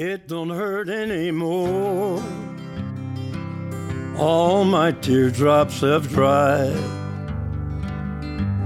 It 0.00 0.28
don't 0.28 0.50
hurt 0.50 0.88
anymore. 0.88 2.22
All 4.16 4.62
my 4.62 4.92
teardrops 4.92 5.80
have 5.80 6.08
dried. 6.08 6.72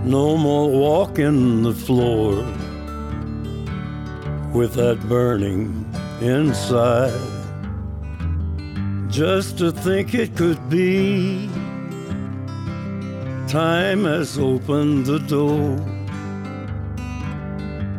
No 0.05 0.37
more 0.37 0.69
walking 0.69 1.63
the 1.63 1.73
floor 1.73 2.35
with 4.53 4.75
that 4.75 5.01
burning 5.09 5.91
inside. 6.21 7.19
Just 9.09 9.57
to 9.57 9.73
think 9.73 10.13
it 10.13 10.37
could 10.37 10.69
be. 10.69 11.49
Time 13.49 14.05
has 14.05 14.39
opened 14.39 15.07
the 15.07 15.21
door. 15.21 15.81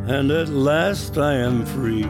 And 0.08 0.30
at 0.30 0.50
last 0.50 1.18
I 1.18 1.34
am 1.34 1.66
free. 1.66 2.08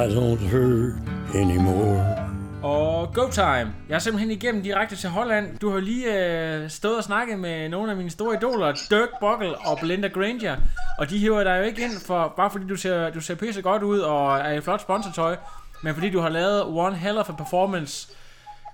I 0.00 0.02
don't 0.02 0.38
hurt 0.50 0.92
anymore. 1.34 2.16
Og 2.62 3.14
go 3.14 3.30
time. 3.30 3.74
Jeg 3.88 3.94
er 3.94 3.98
simpelthen 3.98 4.30
igennem 4.30 4.62
direkte 4.62 4.96
til 4.96 5.10
Holland. 5.10 5.58
Du 5.58 5.70
har 5.70 5.80
lige 5.80 6.14
øh, 6.14 6.70
stået 6.70 6.96
og 6.96 7.04
snakket 7.04 7.38
med 7.38 7.68
nogle 7.68 7.90
af 7.90 7.96
mine 7.96 8.10
store 8.10 8.36
idoler, 8.36 8.72
Dirk 8.90 9.08
Buckle 9.20 9.58
og 9.58 9.78
Belinda 9.80 10.08
Granger. 10.08 10.56
Og 10.98 11.10
de 11.10 11.18
hiver 11.18 11.44
dig 11.44 11.58
jo 11.58 11.62
ikke 11.62 11.82
ind, 11.82 12.06
for, 12.06 12.32
bare 12.36 12.50
fordi 12.50 12.66
du 12.66 12.76
ser, 12.76 13.10
du 13.10 13.20
ser 13.20 13.34
pisse 13.34 13.62
godt 13.62 13.82
ud 13.82 13.98
og 13.98 14.38
er 14.38 14.52
i 14.52 14.60
flot 14.60 14.80
sponsortøj, 14.80 15.36
men 15.82 15.94
fordi 15.94 16.10
du 16.10 16.20
har 16.20 16.28
lavet 16.28 16.64
one 16.66 16.96
hell 16.96 17.18
of 17.18 17.28
a 17.28 17.32
performance. 17.32 18.08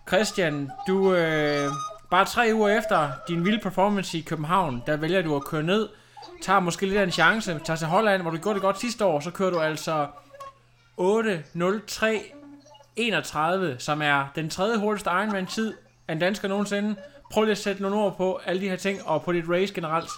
Christian, 0.09 0.71
du 0.87 1.15
øh, 1.15 1.69
bare 2.11 2.25
tre 2.25 2.51
uger 2.55 2.79
efter 2.79 3.09
din 3.29 3.45
vilde 3.45 3.61
performance 3.63 4.19
i 4.19 4.21
København, 4.21 4.83
der 4.87 4.97
vælger 4.97 5.23
du 5.23 5.37
at 5.37 5.45
køre 5.45 5.63
ned, 5.63 5.89
tager 6.43 6.61
måske 6.61 6.87
lidt 6.87 6.99
af 6.99 7.03
en 7.05 7.11
chance, 7.11 7.61
tager 7.65 7.77
til 7.77 7.87
Holland, 7.87 8.23
hvor 8.23 8.31
du 8.31 8.37
gjorde 8.37 8.55
det 8.55 8.63
godt 8.63 8.81
sidste 8.81 9.05
år, 9.05 9.21
så 9.21 9.31
kører 9.31 9.51
du 9.51 9.59
altså 9.61 10.07
8.03 11.01 12.33
31, 12.97 13.77
som 13.79 14.03
er 14.03 14.29
den 14.35 14.51
tredje 14.51 14.79
hurtigste 14.79 15.11
Ironman-tid 15.11 15.77
af 16.09 16.13
en 16.13 16.19
dansker 16.19 16.49
nogensinde. 16.49 17.03
Prøv 17.33 17.45
lige 17.45 17.53
at 17.53 17.59
sætte 17.59 17.83
nogle 17.83 17.97
ord 17.97 18.17
på 18.17 18.41
alle 18.45 18.61
de 18.63 18.69
her 18.69 18.77
ting, 18.77 19.07
og 19.07 19.25
på 19.25 19.33
dit 19.33 19.45
race 19.49 19.75
generelt. 19.75 20.11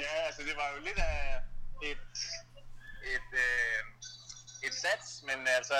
Ja, 0.00 0.12
altså 0.26 0.42
det 0.48 0.54
var 0.60 0.68
jo 0.74 0.78
lidt 0.84 0.98
af 0.98 1.40
et, 1.82 2.06
et, 3.14 3.28
øh, 3.44 3.80
et 4.66 4.74
sats, 4.84 5.22
men 5.28 5.38
altså 5.58 5.74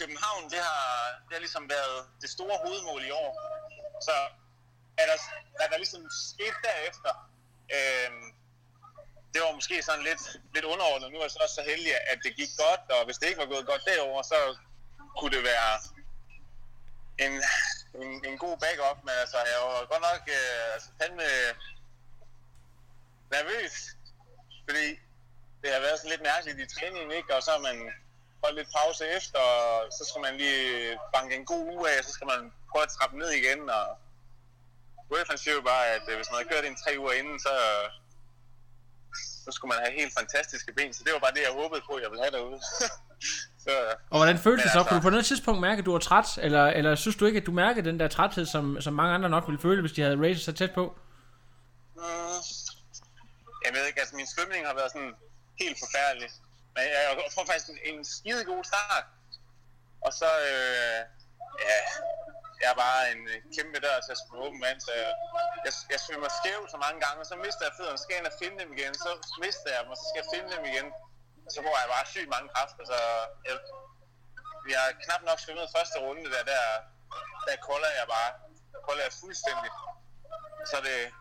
København, 0.00 0.44
det 0.52 0.60
har, 0.68 0.84
det 1.26 1.32
har 1.36 1.42
ligesom 1.46 1.64
været 1.76 1.98
det 2.22 2.30
store 2.30 2.56
hovedmål 2.64 3.02
i 3.10 3.10
år. 3.10 3.30
Så 4.08 4.16
er 5.00 5.06
der, 5.10 5.18
er 5.62 5.68
der 5.70 5.76
ligesom 5.76 6.02
sket 6.30 6.56
derefter, 6.68 7.12
øh, 7.76 8.10
det 9.34 9.42
var 9.42 9.52
måske 9.58 9.82
sådan 9.82 10.04
lidt, 10.10 10.24
lidt 10.54 10.64
underordnet. 10.72 11.12
Nu 11.12 11.18
er 11.18 11.24
jeg 11.24 11.30
så 11.30 11.38
også 11.42 11.54
så 11.54 11.64
heldig, 11.70 11.92
at 12.12 12.18
det 12.24 12.36
gik 12.40 12.52
godt, 12.64 12.82
og 12.96 13.04
hvis 13.04 13.18
det 13.18 13.26
ikke 13.28 13.42
var 13.44 13.52
gået 13.54 13.66
godt 13.66 13.84
derover, 13.90 14.22
så 14.22 14.38
kunne 15.18 15.34
det 15.36 15.44
være 15.52 15.70
en, 17.24 17.32
en, 18.02 18.10
en 18.28 18.38
god 18.44 18.54
backup, 18.64 18.98
men 19.06 19.14
altså, 19.22 19.38
jeg 19.52 19.60
var 19.66 19.86
godt 19.92 20.04
nok 20.10 20.22
øh, 20.38 20.74
altså, 20.74 20.88
fandme 21.00 21.28
nervøs, 23.34 23.74
fordi 24.66 24.86
det 25.62 25.68
har 25.72 25.80
været 25.86 25.98
sådan 25.98 26.10
lidt 26.10 26.28
mærkeligt 26.30 26.58
i 26.64 26.74
træningen, 26.74 27.10
ikke? 27.18 27.36
Og 27.36 27.42
så 27.42 27.50
har 27.50 27.62
man 27.68 27.78
holdt 28.42 28.56
lidt 28.58 28.74
pause 28.78 29.04
efter, 29.18 29.38
og 29.38 29.92
så 29.96 30.02
skal 30.08 30.20
man 30.26 30.34
lige 30.36 30.98
banke 31.14 31.36
en 31.36 31.46
god 31.52 31.64
uge 31.74 31.90
af, 31.90 31.98
og 31.98 32.04
så 32.04 32.12
skal 32.12 32.26
man 32.26 32.52
prøve 32.70 32.82
at 32.86 32.94
trappe 32.96 33.18
ned 33.18 33.30
igen, 33.30 33.70
og 33.70 33.86
UEFA 35.10 35.36
siger 35.36 35.54
jo 35.54 35.62
bare, 35.72 35.86
at 35.96 36.04
øh, 36.08 36.16
hvis 36.16 36.30
man 36.30 36.36
havde 36.36 36.50
kørt 36.52 36.64
en 36.64 36.80
tre 36.82 36.92
uger 36.98 37.12
inden, 37.12 37.38
så, 37.40 37.54
så 39.44 39.50
skulle 39.52 39.68
man 39.72 39.78
have 39.84 40.00
helt 40.00 40.12
fantastiske 40.18 40.72
ben, 40.76 40.92
så 40.94 41.00
det 41.04 41.12
var 41.12 41.18
bare 41.18 41.34
det, 41.36 41.42
jeg 41.48 41.52
håbede 41.60 41.82
på, 41.88 41.92
jeg 42.02 42.10
ville 42.10 42.22
have 42.24 42.34
derude. 42.36 42.60
så, 43.64 43.70
Og 44.10 44.18
hvordan 44.18 44.38
føltes 44.38 44.62
det 44.64 44.72
så? 44.72 44.78
altså- 44.78 44.88
Kunne 44.88 44.98
du 45.00 45.02
på 45.02 45.10
noget 45.10 45.26
tidspunkt 45.26 45.60
mærke, 45.60 45.78
at 45.80 45.86
du 45.86 45.92
var 45.92 45.98
træt? 45.98 46.28
Eller, 46.46 46.64
eller 46.78 46.94
synes 46.94 47.16
du 47.16 47.24
ikke, 47.26 47.40
at 47.40 47.46
du 47.46 47.52
mærkede 47.52 47.88
den 47.90 48.00
der 48.00 48.08
træthed, 48.08 48.46
som, 48.46 48.80
som 48.80 48.92
mange 49.00 49.14
andre 49.14 49.28
nok 49.28 49.44
ville 49.48 49.60
føle, 49.60 49.80
hvis 49.80 49.92
de 49.92 50.02
havde 50.02 50.20
racet 50.24 50.44
så 50.44 50.52
tæt 50.52 50.72
på? 50.74 50.84
Mm, 51.96 52.40
jeg 53.64 53.70
ved 53.74 53.86
ikke, 53.86 54.00
altså 54.00 54.16
min 54.16 54.26
svømning 54.34 54.66
har 54.66 54.74
været 54.74 54.90
sådan 54.92 55.12
helt 55.62 55.78
forfærdelig. 55.84 56.28
Men 56.74 56.82
jeg, 56.94 57.02
jeg 57.24 57.32
får 57.36 57.44
faktisk 57.50 57.68
en, 57.72 57.78
en 57.94 58.04
skide 58.04 58.44
god 58.44 58.64
start. 58.64 59.04
Og 60.06 60.12
så, 60.20 60.30
øh, 60.50 60.98
jeg 62.64 62.70
er 62.74 62.80
bare 62.86 63.02
en 63.12 63.22
kæmpe 63.56 63.78
dør 63.84 63.96
til 64.04 64.12
at 64.14 64.20
svømme 64.20 64.44
åben 64.46 64.60
vand, 64.66 64.78
så 64.86 64.92
jeg, 65.00 65.12
jeg, 65.66 65.72
jeg 65.92 66.00
svømmer 66.04 66.30
skæv 66.40 66.60
så 66.74 66.78
mange 66.84 66.98
gange, 67.04 67.18
og 67.22 67.26
så 67.30 67.36
mister 67.44 67.62
jeg 67.66 67.74
fødderne, 67.78 67.98
så 67.98 68.04
skal 68.04 68.14
jeg 68.28 68.38
finde 68.42 68.56
dem 68.62 68.70
igen, 68.76 68.92
så 69.04 69.10
mister 69.44 69.68
jeg 69.74 69.80
dem, 69.82 69.90
og 69.94 69.98
så 70.00 70.04
skal 70.08 70.20
jeg 70.22 70.30
finde 70.34 70.48
dem 70.54 70.64
igen. 70.72 70.88
Og 71.46 71.50
så 71.54 71.58
bruger 71.64 71.80
jeg 71.82 71.90
bare 71.96 72.06
sygt 72.14 72.30
mange 72.34 72.48
kræfter, 72.54 72.82
så 72.92 72.98
jeg, 73.48 73.56
vi 74.66 74.72
har 74.78 74.86
knap 75.04 75.22
nok 75.28 75.38
svømmet 75.44 75.74
første 75.76 75.96
runde 76.04 76.26
der, 76.34 76.42
der, 76.52 76.62
der 77.46 77.56
kolder 77.68 77.90
jeg 78.00 78.06
bare, 78.14 78.30
kolder 78.86 79.02
jeg 79.06 79.14
fuldstændig. 79.22 79.70
Så 80.70 80.76
det, 80.82 81.12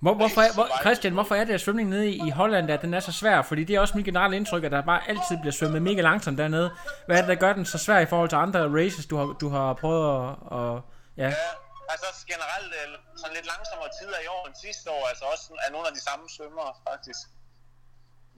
Hvor, 0.00 0.14
hvorfor 0.14 0.40
er, 0.40 0.52
hvor, 0.54 0.66
Christian, 0.80 1.12
hvorfor 1.12 1.34
er 1.34 1.44
det, 1.44 1.54
at 1.54 1.60
svømningen 1.60 1.90
nede 1.90 2.08
i, 2.10 2.14
i 2.26 2.30
Holland, 2.30 2.70
at 2.70 2.82
den 2.82 2.94
er 2.94 3.00
så 3.00 3.12
svær? 3.12 3.42
Fordi 3.42 3.64
det 3.64 3.76
er 3.76 3.80
også 3.80 3.96
mit 3.96 4.04
generelle 4.04 4.36
indtryk, 4.36 4.64
at 4.64 4.72
der 4.72 4.82
bare 4.92 5.08
altid 5.08 5.36
bliver 5.42 5.52
svømmet 5.52 5.82
mega 5.82 6.00
langsomt 6.00 6.38
dernede. 6.38 6.68
Hvad 7.06 7.16
er 7.16 7.20
det, 7.20 7.28
der 7.28 7.34
gør 7.44 7.52
den 7.52 7.64
så 7.66 7.78
svær 7.78 7.98
i 7.98 8.06
forhold 8.06 8.28
til 8.28 8.36
andre 8.46 8.60
races, 8.78 9.06
du 9.06 9.16
har, 9.16 9.26
du 9.42 9.48
har 9.48 9.74
prøvet 9.82 10.06
at... 10.20 10.30
at 10.58 10.80
ja. 11.22 11.28
Ja, 11.28 11.50
altså 11.92 12.04
også 12.12 12.24
generelt 12.34 12.72
øh, 12.80 12.86
sådan 13.20 13.34
lidt 13.38 13.48
langsommere 13.54 13.90
tider 13.98 14.18
i 14.26 14.28
år 14.34 14.42
end 14.46 14.56
sidste 14.66 14.86
år, 14.96 15.02
altså 15.10 15.24
også 15.32 15.44
er 15.66 15.70
nogle 15.74 15.86
af 15.90 15.94
de 15.98 16.02
samme 16.08 16.24
svømmere 16.36 16.72
faktisk. 16.90 17.20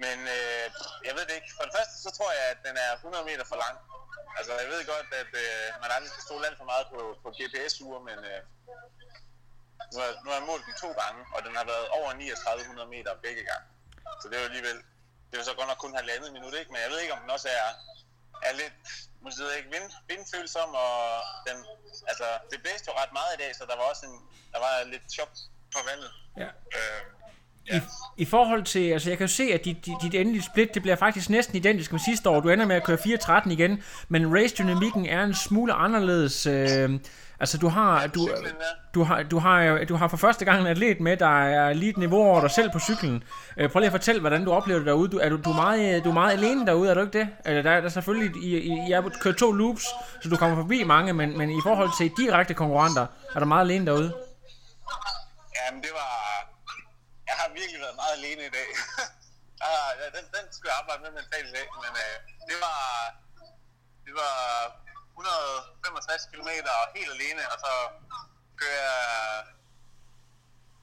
Men 0.04 0.18
øh, 0.36 0.66
jeg 1.06 1.12
ved 1.16 1.24
det 1.28 1.34
ikke. 1.38 1.50
For 1.56 1.64
det 1.66 1.74
første, 1.78 1.96
så 2.04 2.10
tror 2.16 2.30
jeg, 2.38 2.44
at 2.54 2.60
den 2.68 2.76
er 2.86 2.90
100 2.94 3.24
meter 3.30 3.44
for 3.50 3.58
lang. 3.64 3.76
Altså 4.38 4.52
jeg 4.62 4.68
ved 4.74 4.80
godt, 4.94 5.08
at 5.22 5.32
øh, 5.44 5.66
man 5.82 5.90
aldrig 5.94 6.10
skal 6.12 6.26
stole 6.28 6.46
alt 6.48 6.58
for 6.60 6.68
meget 6.72 6.86
på, 6.92 7.00
på 7.22 7.28
GPS-ure, 7.38 8.00
men 8.08 8.18
øh, 8.30 8.40
nu, 9.92 9.96
har, 10.02 10.10
nu 10.22 10.28
har 10.30 10.38
jeg 10.38 10.46
målt 10.50 10.64
den 10.66 10.74
to 10.84 10.90
gange, 11.02 11.20
og 11.34 11.40
den 11.46 11.52
har 11.58 11.64
været 11.72 11.86
over 11.98 12.10
3900 12.12 12.88
meter 12.94 13.12
begge 13.26 13.42
gange. 13.50 13.66
Så 14.20 14.24
det 14.28 14.34
er 14.36 14.42
jo 14.44 14.50
alligevel, 14.52 14.78
det 15.28 15.36
er 15.40 15.44
så 15.44 15.54
godt 15.58 15.68
nok 15.68 15.80
kun 15.84 15.94
halvandet 16.00 16.32
minut, 16.32 16.54
ikke? 16.60 16.72
Men 16.72 16.80
jeg 16.84 16.90
ved 16.90 17.00
ikke, 17.00 17.14
om 17.16 17.20
den 17.20 17.30
også 17.36 17.48
er, 17.48 17.68
er 18.48 18.52
lidt, 18.62 18.74
måske 19.24 19.42
ikke, 19.58 19.70
vind, 19.74 19.88
vindfølsom, 20.10 20.70
og 20.84 20.96
den, 21.48 21.56
altså, 22.10 22.26
det 22.50 22.58
blæste 22.62 22.86
jo 22.90 22.94
ret 23.00 23.12
meget 23.12 23.32
i 23.34 23.40
dag, 23.42 23.50
så 23.56 23.64
der 23.70 23.76
var 23.76 23.86
også 23.92 24.06
en, 24.06 24.16
der 24.52 24.58
var 24.66 24.84
lidt 24.84 25.06
chok 25.16 25.32
på 25.74 25.80
vandet. 25.88 26.12
Ja. 26.42 26.48
Øh, 26.76 27.02
I, 27.66 27.80
I 28.16 28.24
forhold 28.24 28.62
til, 28.62 28.90
altså 28.90 29.10
jeg 29.10 29.18
kan 29.18 29.26
jo 29.26 29.32
se, 29.32 29.42
at 29.42 29.64
dit, 29.64 29.86
dit, 30.02 30.14
endelige 30.14 30.42
split, 30.42 30.74
det 30.74 30.82
bliver 30.82 30.96
faktisk 30.96 31.30
næsten 31.30 31.56
identisk 31.56 31.92
med 31.92 32.00
sidste 32.00 32.30
år. 32.30 32.40
Du 32.40 32.48
ender 32.48 32.66
med 32.66 32.76
at 32.76 32.84
køre 32.84 32.96
4.13 32.96 33.50
igen, 33.50 33.82
men 34.08 34.34
race-dynamikken 34.36 35.06
er 35.06 35.24
en 35.24 35.34
smule 35.34 35.72
anderledes. 35.72 36.46
Øh, 36.46 36.90
altså 37.40 37.58
du 37.58 37.68
har, 37.68 38.06
du, 38.06 38.28
du, 38.94 39.02
har, 39.02 39.22
du, 39.22 39.38
har, 39.38 39.84
du 39.84 39.96
har 39.96 40.08
for 40.08 40.16
første 40.16 40.44
gang 40.44 40.60
en 40.60 40.66
atlet 40.66 41.00
med, 41.00 41.16
der 41.16 41.42
er 41.44 41.72
lige 41.72 41.90
et 41.90 41.96
niveau 41.96 42.22
over 42.22 42.40
dig 42.40 42.50
selv 42.50 42.70
på 42.70 42.78
cyklen. 42.78 43.22
Øh, 43.56 43.70
prøv 43.70 43.80
lige 43.80 43.86
at 43.86 43.92
fortælle, 43.92 44.20
hvordan 44.20 44.44
du 44.44 44.52
oplever 44.52 44.78
det 44.78 44.86
derude. 44.86 45.08
Du, 45.08 45.18
er, 45.18 45.28
du, 45.28 45.36
du, 45.36 45.50
er 45.50 45.56
meget, 45.56 46.04
du 46.04 46.08
er 46.08 46.14
meget 46.14 46.32
alene 46.32 46.66
derude, 46.66 46.90
er 46.90 46.94
du 46.94 47.00
ikke 47.00 47.18
det? 47.18 47.28
Eller 47.44 47.62
der, 47.62 47.80
der 47.80 47.84
er 47.84 47.88
selvfølgelig, 47.88 48.42
I, 48.42 48.56
I, 48.88 48.90
har 48.92 49.12
kørt 49.20 49.36
to 49.36 49.52
loops, 49.52 49.84
så 50.22 50.28
du 50.28 50.36
kommer 50.36 50.56
forbi 50.56 50.84
mange, 50.84 51.12
men, 51.12 51.38
men 51.38 51.50
i 51.50 51.60
forhold 51.62 51.90
til 51.98 52.10
direkte 52.16 52.54
konkurrenter, 52.54 53.06
er 53.34 53.40
du 53.40 53.46
meget 53.46 53.64
alene 53.64 53.86
derude? 53.86 54.14
Jamen, 55.58 55.82
det 55.82 55.90
var... 55.94 56.12
Jeg 57.26 57.34
har 57.42 57.51
virkelig 57.62 57.80
været 57.86 58.00
meget 58.02 58.14
alene 58.20 58.42
i 58.50 58.52
dag. 58.58 58.68
ah, 59.68 59.90
ja, 60.00 60.06
den, 60.16 60.24
den 60.36 60.44
skulle 60.54 60.70
jeg 60.70 60.78
arbejde 60.82 61.02
med 61.04 61.12
mentalt 61.20 61.48
i 61.48 61.54
dag, 61.58 61.68
men 61.84 61.92
øh, 62.04 62.16
det 62.48 62.56
var... 62.66 62.80
Det 64.06 64.14
var 64.22 64.36
165 65.10 66.26
km 66.32 66.50
helt 66.96 67.12
alene, 67.16 67.42
og 67.52 67.58
så 67.64 67.72
kører 68.60 68.82
jeg... 68.90 69.44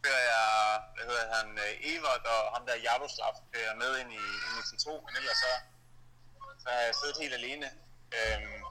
Kører 0.03 0.23
jeg, 0.33 0.47
hvad 0.95 1.05
hedder 1.09 1.35
han, 1.37 1.47
øh, 1.65 1.91
Evert 1.91 2.25
og 2.33 2.41
ham 2.53 2.65
der 2.67 2.75
Jaroslav 2.87 3.33
kører 3.53 3.75
med 3.75 3.91
ind 4.01 4.11
i, 4.21 4.25
ind 4.45 4.55
i 4.61 4.63
sin 4.69 4.79
to, 4.85 4.93
men 5.05 5.15
ellers 5.19 5.37
så, 5.45 5.53
så 6.63 6.67
har 6.69 6.81
jeg 6.87 6.95
siddet 6.95 7.17
helt 7.23 7.33
alene. 7.33 7.67
Øhm, 8.17 8.63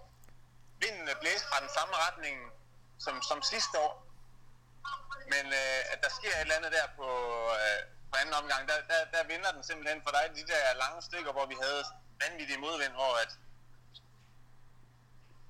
vinden 0.82 1.08
blæste 1.20 1.48
fra 1.50 1.60
den 1.64 1.72
samme 1.78 1.94
retning 2.04 2.36
som, 3.04 3.22
som 3.22 3.42
sidste 3.42 3.74
år, 3.86 3.92
men 5.32 5.44
øh, 5.60 5.80
at 5.92 5.98
der 6.04 6.10
sker 6.18 6.34
et 6.34 6.40
eller 6.40 6.56
andet 6.58 6.72
der 6.72 6.86
på, 6.96 7.08
øh, 7.64 7.82
på 8.10 8.14
anden 8.20 8.34
omgang, 8.40 8.62
der, 8.70 8.78
der, 8.90 9.00
der 9.14 9.22
vinder 9.32 9.50
den 9.56 9.64
simpelthen, 9.68 10.02
for 10.04 10.10
dig 10.16 10.24
de 10.38 10.44
der 10.52 10.80
lange 10.82 11.00
stykker, 11.08 11.32
hvor 11.36 11.46
vi 11.52 11.56
havde 11.64 11.82
vanvittig 12.22 12.58
modvind, 12.66 12.94
hvor 13.00 13.12
at, 13.24 13.32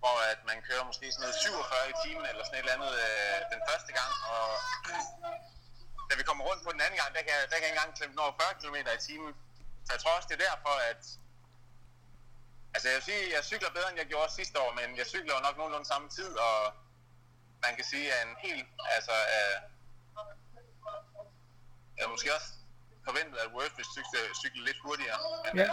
hvor 0.03 0.17
at 0.33 0.41
man 0.51 0.59
kører 0.69 0.85
måske 0.91 1.07
sådan 1.13 1.23
noget 1.25 1.37
47 1.43 1.91
i 1.93 1.95
timen 2.05 2.27
eller 2.31 2.45
sådan 2.45 2.59
et 2.59 2.65
eller 2.65 2.77
andet 2.79 2.93
øh, 3.07 3.39
den 3.55 3.61
første 3.69 3.93
gang, 3.99 4.13
og 4.35 4.47
da 6.09 6.13
vi 6.21 6.25
kommer 6.29 6.45
rundt 6.49 6.63
på 6.65 6.73
den 6.75 6.81
anden 6.85 6.99
gang, 7.01 7.11
der 7.17 7.23
kan, 7.29 7.37
der 7.51 7.57
kan 7.57 7.65
jeg 7.65 7.71
ikke 7.71 7.79
engang 7.79 7.97
klemme 7.99 8.13
den 8.15 8.25
over 8.27 8.35
40 8.41 8.61
km 8.61 8.77
i 8.97 9.01
timen. 9.09 9.33
Så 9.87 9.91
jeg 9.95 10.01
tror 10.01 10.17
også, 10.17 10.29
det 10.31 10.37
er 10.37 10.45
derfor, 10.51 10.75
at 10.93 11.03
Altså 12.75 12.89
jeg 12.89 12.97
vil 12.97 13.05
sige, 13.11 13.35
jeg 13.35 13.45
cykler 13.45 13.71
bedre, 13.71 13.89
end 13.91 13.99
jeg 13.99 14.07
gjorde 14.07 14.33
sidste 14.33 14.61
år, 14.61 14.71
men 14.81 14.97
jeg 14.97 15.07
cykler 15.07 15.35
jo 15.35 15.41
nok 15.41 15.57
nogenlunde 15.57 15.87
samme 15.87 16.09
tid, 16.09 16.33
og 16.49 16.59
man 17.65 17.77
kan 17.77 17.85
sige, 17.85 18.07
at 18.15 18.27
en 18.27 18.37
helt, 18.47 18.67
altså, 18.97 19.15
øh, 19.37 19.57
jeg 22.01 22.07
måske 22.15 22.29
også 22.37 22.49
forventet, 23.09 23.37
at 23.45 23.49
Worth 23.57 23.75
vil 23.79 23.87
cykle, 23.97 24.21
cykle 24.43 24.61
lidt 24.69 24.79
hurtigere. 24.87 25.19
Men 25.55 25.61
Ja. 25.63 25.67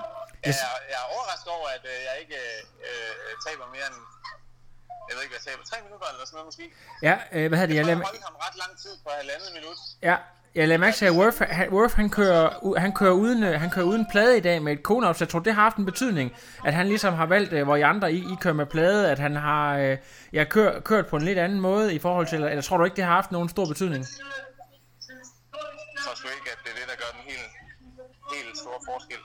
jeg, 0.49 0.55
er, 0.69 0.75
jeg 0.91 0.97
er 1.03 1.07
overrasket 1.15 1.49
over, 1.57 1.67
at 1.77 1.83
øh, 1.93 1.97
jeg 2.07 2.15
ikke 2.23 2.37
øh, 2.45 2.59
øh, 2.89 3.33
taber 3.47 3.65
mere 3.75 3.87
end, 3.91 3.99
jeg 5.07 5.13
ved 5.15 5.21
ikke, 5.23 5.33
hvad 5.35 5.41
jeg 5.43 5.49
taber, 5.51 5.63
tre 5.71 5.77
minutter 5.85 6.07
eller 6.11 6.25
sådan 6.27 6.35
noget 6.37 6.47
måske. 6.51 6.65
Ja, 7.07 7.15
øh, 7.35 7.45
hvad 7.49 7.57
hedder 7.59 7.71
det? 7.71 7.77
Jeg 7.79 7.83
Jeg 7.83 7.85
lader, 7.91 8.07
holdt 8.11 8.25
ham 8.29 8.35
ret 8.45 8.57
lang 8.63 8.73
tid 8.83 8.93
på 9.03 9.09
halvandet 9.19 9.49
minut. 9.57 9.79
ja, 10.09 10.15
jeg 10.59 10.65
lader 10.67 10.81
mærke 10.85 10.97
til, 11.01 11.05
at 11.11 11.15
Worth, 11.19 11.39
han, 11.59 11.67
Worth, 11.75 11.95
han, 12.01 12.09
kører, 12.19 12.45
han, 12.85 12.91
kører 12.99 13.15
uden, 13.23 13.39
øh, 13.43 13.53
han 13.63 13.69
kører 13.75 13.85
uden 13.91 14.03
plade 14.13 14.33
i 14.37 14.43
dag 14.49 14.57
med 14.65 14.71
et 14.73 14.83
kone 14.83 15.13
så 15.13 15.23
jeg 15.25 15.29
tror, 15.29 15.39
det 15.47 15.53
har 15.53 15.61
haft 15.67 15.77
en 15.77 15.85
betydning, 15.91 16.27
at 16.65 16.73
han 16.73 16.85
ligesom 16.87 17.13
har 17.13 17.25
valgt, 17.25 17.53
hvor 17.67 17.75
I 17.75 17.81
andre 17.81 18.13
I, 18.13 18.17
I 18.17 18.35
kører 18.41 18.53
med 18.53 18.65
plade, 18.65 19.11
at 19.11 19.19
han 19.19 19.35
har 19.35 19.77
øh, 19.77 19.97
ja, 20.33 20.43
kør, 20.43 20.79
kørt 20.79 21.07
på 21.07 21.15
en 21.15 21.21
lidt 21.21 21.37
anden 21.39 21.59
måde 21.61 21.93
i 21.95 21.99
forhold 21.99 22.27
til, 22.27 22.35
eller, 22.35 22.49
eller 22.49 22.61
tror 22.61 22.77
du 22.77 22.83
ikke, 22.83 22.95
det 22.95 23.03
har 23.03 23.11
haft 23.13 23.31
nogen 23.31 23.49
stor 23.49 23.65
betydning? 23.65 24.05
Tror 26.05 26.15
sgu 26.19 26.27
ikke, 26.39 26.49
at 26.55 26.59
det 26.63 26.69
er 26.73 26.77
det, 26.79 26.87
der 26.91 26.97
gør 27.03 27.11
den 27.17 27.23
helt, 27.31 27.49
helt 28.35 28.53
store 28.63 28.79
forskel. 28.89 29.21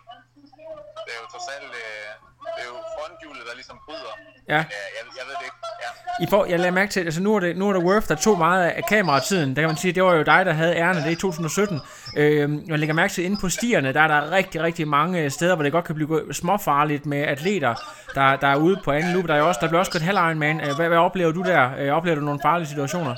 Det 1.05 1.11
er 1.15 1.21
jo 1.23 1.27
trods 1.35 1.49
alt, 1.56 1.73
øh, 1.85 2.09
det 2.55 2.61
er 2.65 2.69
jo 2.75 2.79
fronthjulet, 2.94 3.43
der 3.49 3.55
ligesom 3.61 3.77
bryder. 3.87 4.15
Ja. 4.53 4.61
Men, 4.62 4.67
øh, 4.81 4.88
jeg, 4.97 5.05
jeg 5.19 5.25
ved 5.29 5.35
det 5.41 5.44
ikke. 5.49 5.59
Ja. 5.85 5.91
I 6.25 6.27
får, 6.32 6.43
jeg 6.53 6.59
lader 6.61 6.71
mærke 6.81 6.91
til, 6.93 7.00
altså 7.00 7.23
nu 7.27 7.31
er 7.37 7.41
det, 7.41 7.56
nu 7.56 7.69
er 7.69 7.73
det 7.73 7.82
Worth, 7.88 8.09
der 8.09 8.15
tog 8.15 8.38
meget 8.38 8.62
af 8.79 8.82
kameratiden. 8.88 9.49
Der 9.56 9.62
kan 9.62 9.69
man 9.69 9.77
sige, 9.77 9.93
det 9.93 10.03
var 10.05 10.15
jo 10.15 10.23
dig, 10.23 10.47
der 10.47 10.53
havde 10.53 10.75
ærende 10.77 11.03
det 11.05 11.11
i 11.11 11.15
2017. 11.15 11.81
Øh, 12.17 12.69
jeg 12.69 12.79
lægger 12.79 12.94
mærke 12.94 13.12
til, 13.12 13.25
inde 13.25 13.37
på 13.41 13.49
stierne, 13.49 13.93
der 13.93 14.00
er 14.00 14.09
der 14.09 14.31
rigtig, 14.31 14.62
rigtig 14.62 14.88
mange 14.88 15.31
steder, 15.31 15.55
hvor 15.55 15.62
det 15.62 15.73
godt 15.73 15.85
kan 15.85 15.94
blive 15.94 16.35
småfarligt 16.35 17.06
med 17.06 17.23
atleter, 17.23 17.75
der, 18.15 18.37
der 18.37 18.49
er 18.49 18.56
ude 18.56 18.81
på 18.85 18.91
anden 18.93 19.12
loop. 19.12 19.29
Der, 19.29 19.35
er 19.35 19.38
jo 19.38 19.49
også, 19.49 19.59
der 19.62 19.69
bliver 19.69 19.79
også 19.79 19.93
kørt 19.93 20.03
halv 20.03 20.19
Ironman. 20.19 20.61
Øh, 20.61 20.76
Hvad, 20.76 20.88
hvad 20.88 20.99
oplever 20.99 21.33
du 21.33 21.43
der? 21.43 21.62
Øh, 21.79 21.88
oplever 21.93 22.15
du 22.17 22.25
nogle 22.25 22.41
farlige 22.43 22.69
situationer? 22.69 23.15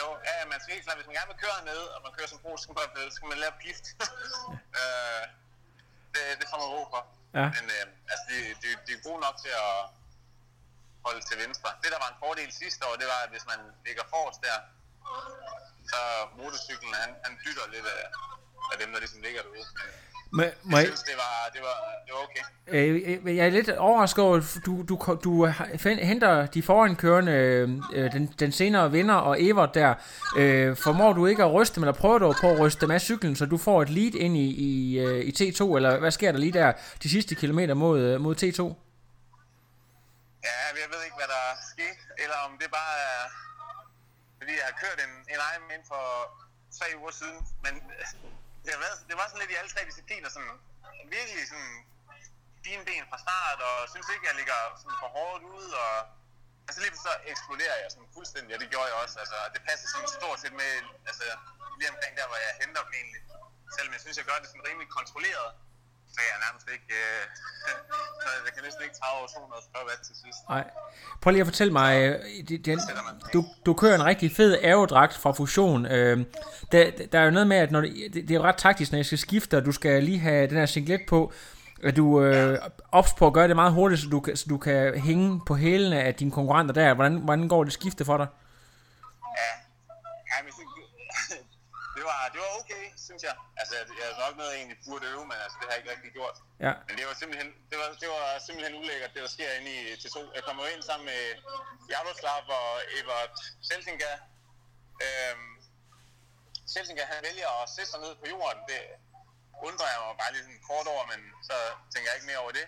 Jo, 0.00 0.06
ja, 0.28 0.32
ja, 0.40 0.44
man 0.52 0.58
skal 0.62 0.70
helt 0.74 0.84
klart, 0.86 0.96
hvis 0.98 1.06
man 1.10 1.14
gerne 1.18 1.30
vil 1.32 1.40
køre 1.46 1.58
ned, 1.70 1.82
og 1.94 2.00
man 2.04 2.10
kører 2.26 2.34
som 2.34 2.44
pro, 2.44 2.56
så 2.56 2.62
skal 2.62 2.74
man, 2.78 3.10
skal 3.16 3.28
man 3.32 3.38
lære 3.38 3.54
pift. 3.64 3.86
øh, 4.80 5.22
det, 6.14 6.22
det 6.40 6.46
får 6.50 6.58
man 6.62 6.68
ro 6.74 6.82
for. 6.92 7.02
Ja. 7.38 7.46
Men 7.56 7.64
øh, 7.76 7.84
altså, 8.10 8.24
de, 8.30 8.36
de, 8.62 8.68
de 8.86 8.90
er 8.96 9.02
gode 9.08 9.20
nok 9.26 9.36
til 9.44 9.52
at 9.66 9.76
holde 11.06 11.22
til 11.28 11.36
venstre. 11.44 11.68
Det, 11.82 11.88
der 11.94 12.00
var 12.04 12.10
en 12.14 12.20
fordel 12.24 12.50
sidste 12.62 12.82
år, 12.88 12.94
det 13.02 13.06
var, 13.12 13.20
at 13.26 13.30
hvis 13.34 13.46
man 13.52 13.60
ligger 13.86 14.04
forrest 14.14 14.40
der, 14.48 14.58
så 15.92 16.00
motorcyklen, 16.38 16.92
han, 17.02 17.10
han 17.26 17.32
dytter 17.44 17.66
lidt 17.74 17.86
af, 17.96 18.04
af 18.72 18.76
dem, 18.82 18.88
der 18.92 18.98
ligesom 19.04 19.20
ligger 19.26 19.42
derude. 19.46 19.66
Men 20.32 20.44
Må, 20.62 20.70
må 20.70 20.76
jeg 20.76 20.84
jeg, 20.84 20.86
synes, 20.86 21.02
det 21.02 21.14
var, 21.16 21.50
det 21.52 21.60
var, 21.62 21.76
det 22.06 22.12
var 22.14 22.22
okay. 22.22 22.42
øh, 22.66 23.20
øh, 23.24 23.36
jeg 23.36 23.46
er 23.46 23.50
lidt 23.50 23.70
overrasket 23.70 24.24
over, 24.24 24.60
du, 24.66 24.82
du, 24.82 25.18
du 25.24 25.46
henter 25.82 26.46
de 26.46 26.62
forankørende, 26.62 27.32
øh, 27.92 28.12
den, 28.12 28.26
den 28.38 28.52
senere 28.52 28.90
vinder 28.92 29.14
og 29.14 29.42
Evert 29.42 29.74
der. 29.74 29.94
Øh, 30.36 30.76
formår 30.76 31.12
du 31.12 31.26
ikke 31.26 31.44
at 31.44 31.52
ryste 31.52 31.74
dem, 31.74 31.82
eller 31.82 31.92
prøver 31.92 32.18
du 32.18 32.34
på 32.40 32.50
at 32.50 32.60
ryste 32.60 32.80
dem 32.80 32.90
af 32.90 33.00
cyklen, 33.00 33.36
så 33.36 33.46
du 33.46 33.58
får 33.58 33.82
et 33.82 33.90
lead 33.90 34.14
ind 34.14 34.36
i, 34.36 34.48
i, 34.68 34.98
øh, 34.98 35.24
i 35.24 35.30
T2, 35.30 35.76
eller 35.76 35.98
hvad 35.98 36.10
sker 36.10 36.32
der 36.32 36.38
lige 36.38 36.52
der 36.52 36.72
de 37.02 37.10
sidste 37.10 37.34
kilometer 37.34 37.74
mod, 37.74 38.00
øh, 38.00 38.20
mod 38.20 38.34
T2? 38.34 38.62
Ja, 40.48 40.58
jeg 40.82 40.88
ved 40.92 41.00
ikke, 41.04 41.16
hvad 41.20 41.28
der 41.34 41.42
er 41.50 41.56
sket, 41.72 41.98
eller 42.22 42.38
om 42.46 42.52
det 42.60 42.68
bare 42.80 42.96
er, 43.10 43.22
fordi 44.38 44.52
jeg 44.60 44.66
har 44.70 44.76
kørt 44.84 44.98
en, 45.06 45.12
en 45.32 45.40
Ironman 45.50 45.82
for 45.92 46.04
tre 46.78 46.86
uger 47.00 47.12
siden, 47.20 47.40
men 47.64 47.74
det, 48.66 48.74
har 48.76 48.82
været, 48.86 48.98
det 49.10 49.16
var 49.20 49.26
sådan 49.28 49.42
lidt 49.42 49.52
i 49.54 49.58
alle 49.60 49.70
tre 49.74 49.80
discipliner, 49.90 50.28
sådan 50.36 50.54
virkelig 51.16 51.42
sådan 51.52 51.74
fine 52.64 52.84
ben 52.88 53.04
fra 53.10 53.18
start, 53.24 53.58
og 53.68 53.74
synes 53.92 54.08
ikke, 54.14 54.26
jeg 54.30 54.36
ligger 54.40 54.58
sådan 54.80 54.98
for 55.02 55.08
hårdt 55.16 55.42
ud, 55.56 55.68
og 55.84 55.92
altså 56.66 56.78
lige 56.82 56.96
så 57.08 57.12
eksploderer 57.32 57.76
jeg 57.82 57.88
sådan 57.94 58.10
fuldstændig, 58.16 58.50
og 58.54 58.60
det 58.62 58.68
gjorde 58.72 58.88
jeg 58.90 58.96
også, 59.02 59.16
altså 59.22 59.38
det 59.54 59.60
passer 59.68 59.86
sådan 59.88 60.08
stort 60.18 60.38
set 60.42 60.54
med, 60.62 60.72
altså 61.10 61.24
lige 61.78 61.90
omkring 61.94 62.12
der, 62.18 62.26
hvor 62.30 62.38
jeg 62.46 62.52
henter 62.62 62.82
dem 62.86 62.92
egentlig, 63.00 63.22
selvom 63.76 63.92
jeg 63.94 64.00
synes, 64.04 64.16
jeg 64.20 64.26
gør 64.30 64.38
det 64.42 64.48
sådan 64.50 64.66
rimelig 64.68 64.88
kontrolleret, 64.98 65.48
så 66.16 66.20
jeg 66.30 66.36
nærmest 66.46 66.66
ikke, 66.74 66.90
øh, 67.02 67.22
så 68.22 68.28
jeg 68.46 68.52
kan 68.54 68.62
næsten 68.66 68.82
ikke 68.86 68.96
tage 69.00 69.12
over 69.18 69.26
240 69.26 69.86
watt 69.88 70.00
til 70.08 70.14
sidst. 70.24 70.38
Nej. 70.48 70.64
Prøv 71.22 71.30
lige 71.30 71.40
at 71.40 71.46
fortælle 71.52 71.72
mig, 71.72 71.90
øh, 72.02 72.14
det, 72.48 72.64
det, 72.66 72.78
du, 73.32 73.44
du 73.66 73.74
kører 73.74 73.94
en 73.94 74.04
rigtig 74.04 74.28
fed 74.36 74.58
aerodragt 74.62 75.14
fra 75.22 75.32
Fusion. 75.32 75.86
Øh, 75.86 76.24
der, 76.72 76.90
der 77.12 77.18
er 77.20 77.24
jo 77.24 77.30
noget 77.30 77.46
med, 77.46 77.56
at 77.56 77.70
når 77.70 77.80
det, 77.80 78.10
det, 78.14 78.30
er 78.30 78.34
jo 78.34 78.42
ret 78.42 78.56
taktisk, 78.56 78.92
når 78.92 78.98
jeg 78.98 79.06
skal 79.06 79.18
skifte, 79.18 79.56
og 79.56 79.64
du 79.64 79.72
skal 79.72 80.02
lige 80.04 80.18
have 80.18 80.46
den 80.46 80.56
her 80.56 80.66
singlet 80.66 81.00
på, 81.08 81.32
at 81.84 81.96
du 81.96 82.22
øh, 82.22 82.58
ops 82.92 83.12
på 83.18 83.26
at 83.26 83.32
gøre 83.32 83.48
det 83.48 83.56
meget 83.56 83.72
hurtigt, 83.72 84.00
så 84.00 84.08
du, 84.08 84.20
kan- 84.20 84.36
så 84.36 84.46
du 84.48 84.58
kan 84.58 84.98
hænge 85.00 85.40
på 85.46 85.54
hælene 85.54 86.00
af 86.02 86.14
dine 86.14 86.30
konkurrenter 86.30 86.74
der. 86.74 86.94
Hvordan, 86.94 87.16
hvordan 87.16 87.48
går 87.48 87.64
det 87.64 87.72
skifte 87.72 88.04
for 88.04 88.16
dig? 88.16 88.26
Ja, 89.38 89.50
ja 90.30 90.42
men 90.44 90.52
det, 90.52 90.66
det, 91.95 91.95
var, 92.08 92.18
det 92.32 92.40
var 92.44 92.50
okay, 92.60 92.84
synes 93.06 93.22
jeg. 93.28 93.34
Altså, 93.60 93.72
jeg, 93.98 94.06
er 94.10 94.18
nok 94.24 94.34
noget, 94.40 94.50
jeg 94.52 94.58
egentlig 94.62 94.80
burde 94.86 95.04
øve, 95.12 95.24
men 95.30 95.36
altså, 95.44 95.56
det 95.58 95.64
har 95.66 95.72
jeg 95.74 95.80
ikke 95.82 95.92
rigtig 95.94 96.12
gjort. 96.18 96.36
Ja. 96.66 96.72
Men 96.86 96.92
det 96.98 97.04
var 97.08 97.14
simpelthen, 97.22 97.50
det 97.70 97.76
var, 97.80 97.88
det 98.02 98.08
var 98.14 98.24
simpelthen 98.46 98.74
ulækkert, 98.80 99.10
det 99.14 99.20
der 99.26 99.32
sker 99.36 99.50
inde 99.58 99.72
i 99.80 99.94
T2. 100.02 100.16
Jeg 100.36 100.42
kommer 100.48 100.62
ind 100.72 100.82
sammen 100.90 101.06
med 101.12 101.22
Jaroslav 101.92 102.42
og 102.60 102.70
Evert 102.98 103.36
Seltinga. 103.68 104.12
Øhm, 105.06 105.50
Seltinga, 106.72 107.02
han 107.12 107.20
vælger 107.28 107.48
at 107.62 107.68
sætte 107.74 107.90
sig 107.92 108.00
ned 108.04 108.14
på 108.22 108.26
jorden. 108.34 108.60
Det 108.70 108.82
undrer 109.68 109.88
jeg 109.92 110.00
mig 110.06 110.16
bare 110.22 110.32
lige 110.32 110.44
sådan 110.46 110.66
kort 110.70 110.86
over, 110.94 111.04
men 111.12 111.20
så 111.48 111.56
tænker 111.92 112.06
jeg 112.08 112.16
ikke 112.18 112.30
mere 112.30 112.42
over 112.44 112.54
det. 112.60 112.66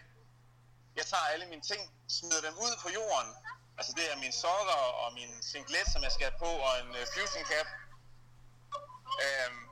Jeg 0.99 1.07
tager 1.13 1.27
alle 1.33 1.47
mine 1.53 1.65
ting, 1.71 1.83
smider 2.17 2.43
dem 2.49 2.55
ud 2.65 2.73
på 2.85 2.89
jorden. 2.99 3.31
Altså 3.79 3.93
det 3.99 4.05
er 4.13 4.17
mine 4.25 4.37
sokker 4.45 4.81
og 5.03 5.09
min 5.19 5.33
singlet, 5.51 5.87
som 5.93 6.01
jeg 6.07 6.13
skal 6.13 6.27
have 6.29 6.39
på, 6.47 6.51
og 6.67 6.73
en 6.83 6.91
uh, 7.01 7.05
fusion 7.15 7.45
cap. 7.53 7.69
Øhm, 9.25 9.63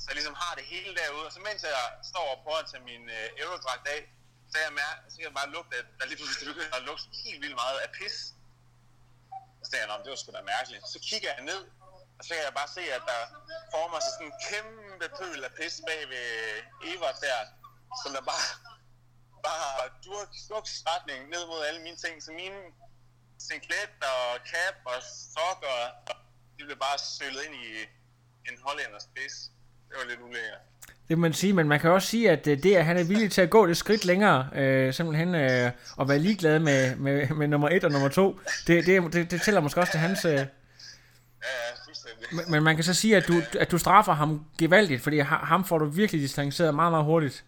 så 0.00 0.04
jeg 0.08 0.16
ligesom 0.18 0.38
har 0.44 0.52
det 0.58 0.64
hele 0.72 0.92
derude. 1.00 1.26
Og 1.28 1.32
så 1.32 1.40
mens 1.40 1.62
jeg 1.62 1.86
står 2.12 2.26
og 2.34 2.38
prøver 2.44 2.60
at 2.64 2.68
tage 2.70 2.84
min 2.90 3.04
øh, 3.18 3.40
aerodragt 3.40 3.86
af, 3.96 4.00
så, 4.50 4.56
jeg 4.64 4.72
mær- 4.78 5.00
så 5.10 5.14
kan 5.16 5.24
jeg 5.30 5.38
bare 5.40 5.50
lugte, 5.56 5.76
at 5.80 5.86
der 5.98 6.06
lige 6.06 6.18
pludselig 6.20 6.54
begynder 6.54 6.76
at 6.76 6.82
lugte 6.88 7.04
helt 7.24 7.40
vildt 7.42 7.58
meget 7.64 7.78
af 7.84 7.90
pis. 7.98 8.16
Så 9.62 9.66
tænker 9.70 9.86
jeg, 9.94 10.04
det 10.04 10.10
var 10.10 10.20
sgu 10.20 10.30
da 10.32 10.42
mærkeligt. 10.56 10.84
Så 10.94 10.98
kigger 11.08 11.30
jeg 11.34 11.42
ned, 11.50 11.62
og 12.18 12.22
så 12.24 12.30
kan 12.34 12.44
jeg 12.48 12.54
bare 12.60 12.70
se, 12.78 12.82
at 12.98 13.02
der 13.12 13.22
former 13.74 13.98
sig 14.00 14.12
sådan 14.14 14.26
en 14.30 14.36
kæmpe 14.48 15.06
pøl 15.18 15.40
af 15.48 15.52
pis 15.58 15.74
bag 15.88 16.02
ved 16.12 16.26
øh, 16.44 16.90
Evert 16.92 17.18
der, 17.26 17.38
som 18.00 18.10
der 18.16 18.22
bare, 18.32 18.46
bare 19.48 19.72
durk, 20.04 20.30
retning 20.90 21.20
ned 21.34 21.42
mod 21.46 21.60
alle 21.68 21.80
mine 21.86 21.96
ting. 22.04 22.14
Så 22.24 22.30
mine 22.32 22.60
singlet 23.46 23.92
og 24.12 24.26
cap 24.52 24.76
og 24.92 24.98
sokker, 25.34 25.78
de 26.56 26.64
blev 26.64 26.78
bare 26.86 26.98
sølet 26.98 27.42
ind 27.46 27.54
i 27.54 27.68
en 28.52 28.58
hollænders 28.64 29.08
pis. 29.16 29.50
Det 29.88 29.96
var 30.02 30.08
lidt 30.08 30.20
ulækkert. 30.20 30.58
Det 31.08 31.18
må 31.18 31.22
man 31.22 31.32
sige, 31.32 31.52
men 31.52 31.68
man 31.68 31.80
kan 31.80 31.90
også 31.90 32.08
sige, 32.08 32.30
at 32.30 32.46
øh, 32.46 32.62
det, 32.62 32.76
at 32.76 32.84
han 32.84 32.96
er 32.96 33.04
villig 33.04 33.32
til 33.32 33.40
at 33.40 33.50
gå 33.50 33.66
det 33.66 33.76
skridt 33.76 34.04
længere, 34.04 34.48
øh, 34.54 34.94
simpelthen 34.94 35.34
øh, 35.34 35.70
og 35.96 36.08
være 36.08 36.18
ligeglad 36.18 36.58
med, 36.58 36.96
med, 36.96 37.28
med 37.28 37.48
nummer 37.48 37.68
et 37.68 37.84
og 37.84 37.90
nummer 37.90 38.08
to, 38.08 38.40
det, 38.66 38.86
det, 38.86 39.12
det, 39.12 39.30
det 39.30 39.42
tæller 39.42 39.60
måske 39.60 39.80
også 39.80 39.90
til 39.92 40.00
hans... 40.00 40.24
Øh, 40.24 40.46
Ja, 41.42 41.48
ja, 41.48 41.74
fuldstændig. 41.86 42.26
men, 42.36 42.50
men 42.50 42.62
man 42.62 42.74
kan 42.76 42.84
så 42.84 42.94
sige, 42.94 43.16
at 43.16 43.28
du, 43.28 43.42
at 43.58 43.70
du 43.70 43.78
straffer 43.78 44.12
ham 44.12 44.46
gevaldigt, 44.58 45.02
fordi 45.02 45.18
ha- 45.18 45.44
ham 45.52 45.64
får 45.64 45.78
du 45.78 45.84
virkelig 45.84 46.22
distanceret 46.22 46.74
meget, 46.74 46.92
meget 46.92 47.04
hurtigt. 47.04 47.44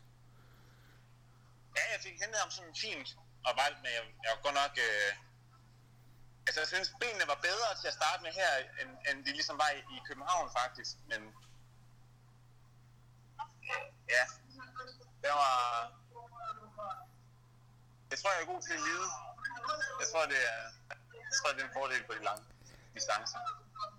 Ja, 1.77 1.83
jeg 1.93 2.01
fik 2.03 2.13
hentet 2.23 2.39
ham 2.45 2.51
sådan 2.51 2.75
fint, 2.85 3.09
og 3.47 3.53
var, 3.57 3.67
men 3.83 3.91
jeg, 3.97 4.03
jeg 4.25 4.31
var 4.35 4.41
godt 4.43 4.55
nok... 4.55 4.75
Øh, 4.89 5.11
altså, 6.51 6.61
jeg 6.61 6.69
synes, 6.75 6.89
benene 7.01 7.27
var 7.33 7.39
bedre 7.49 7.69
til 7.81 7.89
at 7.89 7.95
starte 8.01 8.23
med 8.23 8.33
her, 8.41 8.53
end, 8.81 8.91
end 9.09 9.25
de 9.27 9.31
ligesom 9.39 9.59
var 9.59 9.71
i, 9.79 9.81
i 9.97 9.99
København, 10.09 10.51
faktisk. 10.61 10.95
Men 11.11 11.21
ja, 14.15 14.25
det 15.23 15.31
var... 15.43 15.57
Jeg 18.11 18.19
tror, 18.19 18.31
jeg 18.33 18.43
er 18.43 18.53
god 18.53 18.63
til 18.63 18.73
at 18.73 18.83
lide. 18.89 19.07
Jeg 20.01 20.07
tror, 20.13 20.27
det 20.33 20.41
er, 20.53 20.63
jeg 21.29 21.35
tror, 21.39 21.53
det 21.55 21.61
er 21.63 21.69
en 21.69 21.77
fordel 21.79 22.03
på 22.07 22.13
de 22.19 22.25
lange 22.25 22.45
distancer. 22.95 23.39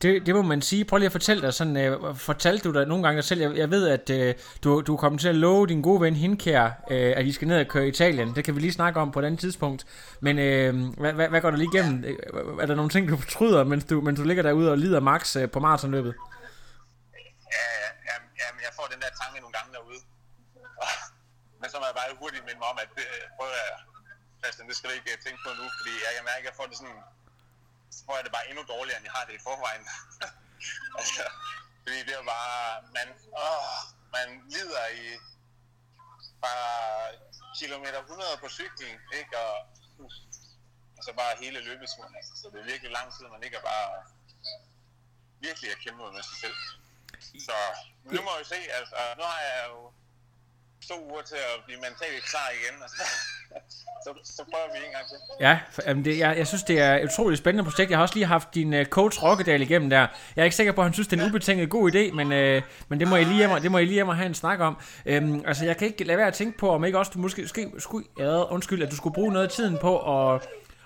Det, 0.02 0.26
det 0.26 0.36
må 0.36 0.42
man 0.42 0.62
sige. 0.62 0.86
Prøv 0.86 0.98
lige 0.98 1.06
at 1.06 1.12
fortælle 1.12 1.42
dig 1.42 1.54
sådan, 1.54 1.78
øh, 1.78 2.16
fortalte 2.16 2.70
du 2.70 2.74
dig 2.74 2.86
nogle 2.86 3.04
gange 3.04 3.16
dig 3.16 3.24
selv, 3.24 3.42
jeg, 3.42 3.58
jeg 3.58 3.72
ved, 3.72 3.88
at 3.88 4.10
øh, 4.10 4.36
du, 4.64 4.82
du 4.82 4.98
kommer 4.98 5.20
til 5.20 5.28
at 5.28 5.36
love 5.36 5.68
din 5.68 5.82
gode 5.82 6.02
ven 6.02 6.16
Hinkær, 6.16 6.66
øh, 6.92 7.14
at 7.18 7.26
I 7.26 7.32
skal 7.32 7.48
ned 7.48 7.60
og 7.60 7.68
køre 7.68 7.86
i 7.86 7.90
Italien. 7.90 8.36
Det 8.36 8.44
kan 8.46 8.56
vi 8.56 8.60
lige 8.60 8.74
snakke 8.74 9.00
om 9.00 9.12
på 9.12 9.20
et 9.20 9.26
andet 9.26 9.40
tidspunkt. 9.40 9.86
Men 10.20 10.40
øh, 10.40 10.94
hvad, 11.02 11.14
hvad, 11.14 11.28
hvad 11.30 11.42
går 11.42 11.52
der 11.52 11.58
lige 11.58 11.72
igennem? 11.74 12.04
Øh, 12.04 12.18
er 12.62 12.66
der 12.66 12.76
nogle 12.76 12.90
ting, 12.90 13.10
du 13.10 13.18
fortryder, 13.18 13.64
mens 13.64 13.84
du, 13.86 14.02
mens 14.02 14.20
du 14.20 14.26
ligger 14.26 14.44
derude 14.44 14.72
og 14.72 14.78
lider 14.78 15.00
max 15.00 15.36
øh, 15.36 15.52
på 15.52 15.60
maratonløbet? 15.60 16.14
Ja, 17.56 17.68
ja, 18.08 18.16
jamen, 18.42 18.62
jeg 18.68 18.72
får 18.78 18.86
den 18.94 19.00
der 19.04 19.12
tanke 19.22 19.38
nogle 19.44 19.56
gange 19.58 19.70
derude. 19.78 20.00
Men 21.62 21.68
så 21.72 21.76
må 21.80 21.86
jeg 21.90 21.96
bare 22.00 22.08
hurtigt 22.22 22.44
minde 22.48 22.60
mig 22.64 22.70
om, 22.74 22.78
at 22.84 22.90
det, 22.98 23.06
prøv 23.38 23.48
at 23.66 23.72
Christian, 24.42 24.68
det 24.70 24.76
skal 24.78 24.88
du 24.90 24.94
ikke 25.00 25.12
øh, 25.14 25.18
tænke 25.26 25.40
på 25.46 25.52
nu, 25.60 25.66
fordi 25.80 25.94
jeg 26.06 26.12
kan 26.18 26.24
mærke, 26.32 26.44
at 26.44 26.50
jeg 26.50 26.56
får 26.60 26.68
det 26.72 26.78
sådan, 26.82 27.00
så 28.02 28.06
får 28.06 28.16
jeg 28.16 28.24
det 28.26 28.32
bare 28.32 28.50
endnu 28.50 28.64
dårligere, 28.74 28.98
end 28.98 29.06
jeg 29.06 29.16
har 29.18 29.26
det 29.26 29.36
i 29.36 29.46
forvejen. 29.48 29.86
altså, 31.00 31.24
fordi 31.82 32.00
det 32.08 32.14
er 32.20 32.24
bare, 32.36 32.82
man, 32.98 33.08
åh, 33.46 33.78
man 34.16 34.28
lider 34.54 34.88
i 34.88 35.06
bare 36.42 37.14
kilometer 37.60 38.00
100 38.00 38.38
på 38.44 38.50
cyklen, 38.50 38.96
ikke? 39.20 39.38
Og, 39.38 39.56
og 40.98 41.02
så 41.06 41.14
bare 41.14 41.38
hele 41.44 41.60
løbeturen, 41.60 42.16
altså. 42.16 42.34
Så 42.42 42.50
det 42.52 42.60
er 42.60 42.72
virkelig 42.72 42.92
lang 42.92 43.14
tid, 43.14 43.26
man 43.36 43.44
ikke 43.44 43.58
er 43.58 43.62
bare 43.74 43.90
virkelig 45.40 45.72
at 45.72 45.80
kæmpe 45.84 46.12
med 46.16 46.24
sig 46.24 46.38
selv. 46.44 46.58
Så 47.48 47.56
nu 48.04 48.22
må 48.22 48.32
vi 48.40 48.46
se, 48.54 48.60
altså, 48.80 48.96
nu 49.18 49.24
har 49.24 49.42
jeg 49.42 49.66
jo 49.70 49.94
to 50.88 50.98
uger 51.12 51.22
til 51.22 51.36
at 51.36 51.64
blive 51.66 51.82
mentalt 51.82 52.24
klar 52.24 52.50
igen, 52.50 52.84
Altså. 52.84 53.04
så, 54.06 54.10
så, 54.24 54.44
prøver 54.52 54.66
vi 54.74 54.78
en 54.88 54.92
gang 54.94 55.08
til. 55.08 55.18
Ja, 55.40 55.60
for, 55.72 55.82
jamen 55.88 56.06
det, 56.06 56.20
jeg, 56.20 56.38
jeg 56.38 56.48
synes, 56.48 56.64
det 56.64 56.80
er 56.80 56.96
et 56.96 57.06
utroligt 57.06 57.40
spændende 57.40 57.64
projekt. 57.64 57.90
Jeg 57.90 57.98
har 57.98 58.02
også 58.02 58.16
lige 58.16 58.26
haft 58.26 58.56
din 58.56 58.74
uh, 58.74 58.84
coach 58.84 59.24
Rokkedal 59.24 59.62
igennem 59.62 59.90
der. 59.90 60.08
Jeg 60.36 60.42
er 60.42 60.44
ikke 60.44 60.56
sikker 60.56 60.74
på, 60.74 60.82
at 60.82 60.86
han 60.86 60.94
synes, 60.94 61.08
det 61.08 61.20
er 61.20 61.24
en 61.24 61.30
ubetinget 61.30 61.70
god 61.70 61.92
idé, 61.92 62.14
men, 62.14 62.28
uh, 62.28 62.64
men 62.90 63.00
det 63.00 63.08
må 63.08 63.16
jeg 63.16 63.26
lige 63.26 63.38
hjem, 63.38 63.50
det 63.62 63.72
må 63.72 63.78
jeg 63.78 63.88
lige 63.88 63.96
hjem 63.96 64.10
og 64.10 64.16
have 64.16 64.26
en 64.26 64.34
snak 64.34 64.60
om. 64.60 64.78
Um, 65.18 65.44
altså, 65.48 65.66
jeg 65.66 65.78
kan 65.78 65.88
ikke 65.88 66.04
lade 66.04 66.18
være 66.18 66.28
at 66.28 66.34
tænke 66.34 66.58
på, 66.58 66.70
om 66.70 66.86
ikke 66.86 67.00
også 67.00 67.12
du 67.16 67.20
måske, 67.20 67.42
måske, 67.42 67.72
skulle, 67.78 68.08
ja, 68.20 68.54
undskyld, 68.54 68.84
at 68.84 68.92
du 68.92 68.96
skulle 68.96 69.14
bruge 69.14 69.34
noget 69.34 69.46
af 69.46 69.52
tiden 69.52 69.78
på 69.78 70.24
at 70.34 70.42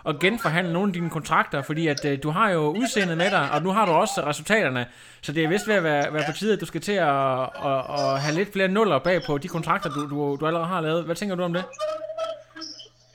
at 0.08 0.20
genforhandle 0.20 0.74
nogle 0.74 0.90
af 0.90 0.94
dine 0.94 1.10
kontrakter, 1.10 1.62
fordi 1.62 1.88
at 1.88 2.06
øh, 2.06 2.24
du 2.24 2.30
har 2.30 2.50
jo 2.50 2.60
udseendet 2.60 3.18
med 3.18 3.32
dig, 3.32 3.52
og 3.52 3.62
nu 3.62 3.72
har 3.72 3.86
du 3.86 3.92
også 3.92 4.24
resultaterne, 4.26 4.86
så 5.22 5.32
det 5.32 5.44
er 5.44 5.48
vist 5.48 5.68
ved 5.68 5.76
at 5.76 5.84
være, 5.84 6.14
være 6.14 6.24
på 6.28 6.38
tide, 6.38 6.54
at 6.54 6.62
du 6.62 6.66
skal 6.66 6.82
til 6.82 6.92
at, 6.92 7.42
at, 7.42 7.84
at 7.90 8.20
have 8.20 8.36
lidt 8.36 8.54
flere 8.54 8.68
nuller 8.68 9.00
bag 9.00 9.22
på 9.28 9.38
de 9.38 9.48
kontrakter, 9.48 9.90
du, 9.90 10.10
du, 10.10 10.38
du 10.40 10.48
allerede 10.48 10.68
har 10.68 10.82
lavet. 10.82 11.04
Hvad 11.04 11.16
tænker 11.16 11.36
du 11.36 11.44
om 11.44 11.54
det? 11.54 11.64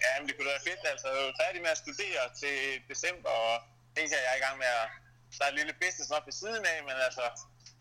Ja, 0.05 0.11
men 0.19 0.25
det 0.27 0.33
kunne 0.35 0.49
da 0.49 0.53
være 0.57 0.69
fedt, 0.71 0.83
altså. 0.93 1.07
Jeg 1.15 1.23
er 1.33 1.41
færdig 1.45 1.61
med 1.65 1.73
at 1.77 1.83
studere 1.85 2.23
til 2.43 2.57
december, 2.93 3.33
og 3.47 3.55
tænker, 3.97 4.17
jeg 4.25 4.31
er 4.33 4.39
i 4.41 4.45
gang 4.47 4.57
med 4.63 4.71
at 4.81 4.87
starte 5.37 5.53
et 5.55 5.59
lille 5.61 5.75
business 5.83 6.11
op 6.17 6.25
ved 6.29 6.37
siden 6.43 6.63
af, 6.73 6.79
men 6.89 6.97
altså, 7.09 7.25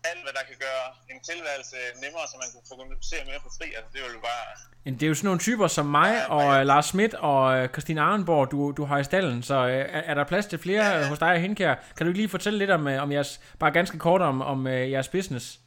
alt 0.04 0.22
hvad 0.24 0.32
der 0.32 0.44
kan 0.50 0.56
gøre 0.66 0.84
en 1.10 1.20
tilværelse 1.30 1.76
nemmere, 2.02 2.24
så 2.30 2.36
man 2.42 2.48
kan 2.52 2.60
fokusere 2.72 3.24
mere 3.30 3.40
på 3.46 3.50
fri, 3.58 3.66
altså 3.76 3.90
det 3.94 4.00
vil 4.04 4.12
jo 4.12 4.20
bare... 4.20 4.46
Men 4.84 4.94
det 4.94 5.02
er 5.02 5.08
jo 5.08 5.14
sådan 5.14 5.26
nogle 5.26 5.40
typer 5.40 5.66
som 5.66 5.86
mig 5.86 6.26
og 6.36 6.46
uh, 6.46 6.66
Lars 6.70 6.86
Schmidt 6.86 7.14
og 7.14 7.62
uh, 7.62 7.68
Christine 7.68 8.00
Arnborg, 8.00 8.50
du, 8.50 8.72
du 8.76 8.84
har 8.84 8.98
i 8.98 9.04
stallen, 9.04 9.42
så 9.42 9.56
uh, 9.64 9.70
er, 9.70 10.02
er 10.10 10.14
der 10.14 10.24
plads 10.24 10.46
til 10.46 10.58
flere 10.58 10.84
ja, 10.84 10.98
ja. 10.98 11.08
hos 11.08 11.18
dig 11.18 11.32
og 11.32 11.40
Henkær? 11.40 11.74
Kan 11.96 12.06
du 12.06 12.12
lige 12.12 12.28
fortælle 12.28 12.58
lidt 12.58 12.70
om, 12.70 12.86
om 12.86 13.12
jeres, 13.12 13.40
bare 13.58 13.70
ganske 13.70 13.98
kort 13.98 14.22
om, 14.22 14.42
om 14.42 14.66
jeres 14.66 15.08
business? 15.08 15.58